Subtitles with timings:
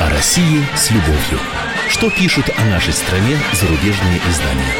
[0.00, 1.38] О России с любовью.
[1.90, 4.72] Что пишут о нашей стране зарубежные издания?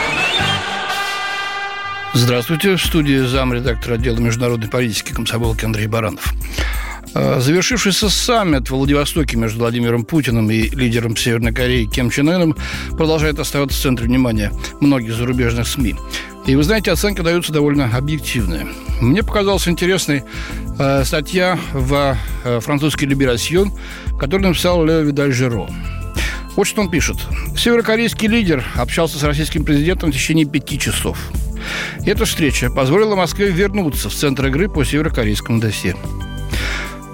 [2.15, 2.77] Здравствуйте.
[2.77, 6.33] В студии замредактора отдела международной политики комсомолки Андрей Баранов.
[7.15, 12.57] А, завершившийся саммит в Владивостоке между Владимиром Путиным и лидером Северной Кореи Ким Чен Ыном
[12.93, 15.97] продолжает оставаться в центре внимания многих зарубежных СМИ.
[16.47, 18.69] И вы знаете, оценки даются довольно объективные.
[19.03, 20.23] Мне показалась интересной
[20.79, 23.73] э, статья в э, французский «Либерасьон»,
[24.17, 25.69] которую написал Лео Видаль Жиро.
[26.55, 27.17] Вот что он пишет.
[27.57, 31.19] Северокорейский лидер общался с российским президентом в течение пяти часов.
[32.07, 35.97] Эта встреча позволила Москве вернуться в центр игры по северокорейскому досье.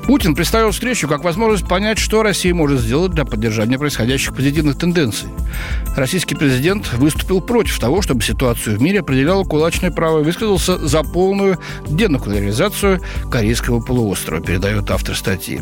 [0.09, 5.29] Путин представил встречу как возможность понять, что Россия может сделать для поддержания происходящих позитивных тенденций.
[5.97, 11.03] Российский президент выступил против того, чтобы ситуацию в мире определяло кулачное право и высказался за
[11.03, 15.61] полную денуклеаризацию Корейского полуострова, передает автор статьи.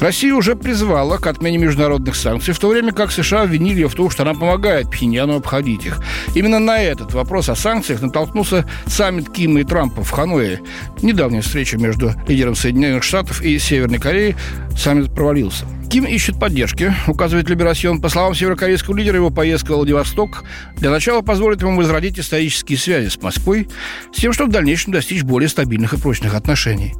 [0.00, 3.94] Россия уже призвала к отмене международных санкций, в то время как США обвинили ее в
[3.94, 6.00] том, что она помогает Пхеньяну обходить их.
[6.34, 10.60] Именно на этот вопрос о санкциях натолкнулся саммит Кима и Трампа в Ханое.
[11.02, 14.36] Недавняя встреча между лидером Соединенных Штатов и Северной Кореей
[14.76, 15.66] саммит провалился.
[15.90, 18.00] Ким ищет поддержки, указывает Либерасьон.
[18.00, 20.44] По словам северокорейского лидера, его поездка в Владивосток
[20.76, 23.68] для начала позволит ему возродить исторические связи с Москвой
[24.12, 26.94] с тем, чтобы в дальнейшем достичь более стабильных и прочных отношений.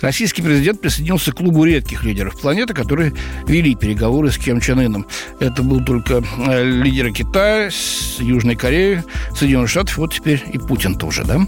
[0.00, 3.14] Российский президент присоединился к клубу редких лидеров планеты, которые
[3.46, 5.06] вели переговоры с Ким Чен Ыном.
[5.38, 7.70] Это был только э, лидеры Китая,
[8.18, 9.02] Южной Кореи,
[9.34, 11.40] Соединенных Штатов, вот теперь и Путин тоже, да?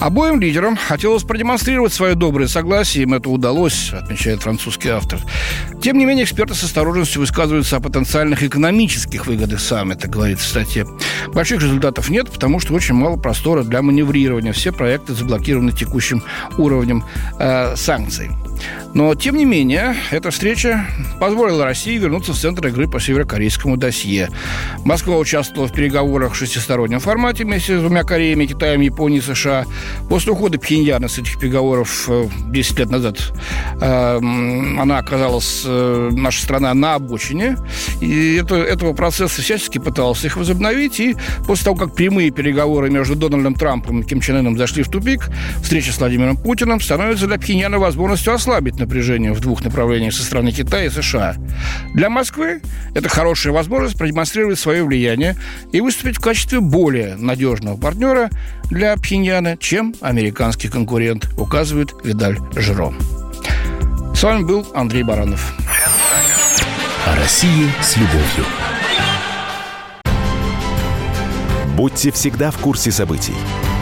[0.00, 5.18] Обоим лидерам хотелось продемонстрировать свое доброе согласие, им это удалось, отмечает французский автор.
[5.82, 10.86] Тем не менее, эксперты с осторожностью высказываются о потенциальных экономических выгодах саммита, говорится в статье.
[11.34, 14.52] Больших результатов нет, потому что очень мало простора для маневрирования.
[14.52, 16.22] Все проекты заблокированы текущим
[16.58, 17.04] уровнем
[17.40, 18.30] э, санкций.
[18.94, 20.86] Но, тем не менее, эта встреча
[21.20, 24.28] позволила России вернуться в центр игры по северокорейскому досье.
[24.84, 29.66] Москва участвовала в переговорах в шестистороннем формате вместе с двумя Кореями, Китаем, Японией, США.
[30.08, 32.08] После ухода Пхеньяна с этих переговоров
[32.48, 33.18] 10 э, лет назад
[33.80, 37.56] э, она оказалась, э, наша страна, на обочине.
[38.00, 40.98] И это, этого процесса всячески пытался их возобновить.
[40.98, 44.88] И после того, как прямые переговоры между Дональдом Трампом и Ким Чен Ыном зашли в
[44.88, 45.28] тупик,
[45.62, 50.52] встреча с Владимиром Путиным становится для Пхеньяна возможностью ослабить напряжение в двух направлениях со стороны
[50.52, 51.36] Китая и США.
[51.94, 52.62] Для Москвы
[52.94, 55.36] это хорошая возможность продемонстрировать свое влияние
[55.70, 58.30] и выступить в качестве более надежного партнера
[58.70, 62.94] для Пхеньяна, чем американский конкурент, указывает Видаль Жиро.
[64.14, 65.54] С вами был Андрей Баранов.
[67.06, 68.46] О России с любовью.
[71.76, 73.34] Будьте всегда в курсе событий.